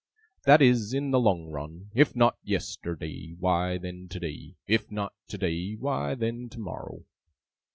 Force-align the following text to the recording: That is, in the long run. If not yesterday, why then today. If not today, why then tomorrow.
That 0.45 0.63
is, 0.63 0.95
in 0.95 1.11
the 1.11 1.19
long 1.19 1.45
run. 1.51 1.91
If 1.93 2.15
not 2.15 2.35
yesterday, 2.43 3.35
why 3.39 3.77
then 3.77 4.07
today. 4.09 4.55
If 4.65 4.89
not 4.89 5.13
today, 5.27 5.73
why 5.75 6.15
then 6.15 6.49
tomorrow. 6.49 7.03